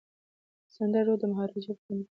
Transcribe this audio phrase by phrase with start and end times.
[0.65, 2.09] د سند رود د مهاراجا په کنټرول کي و.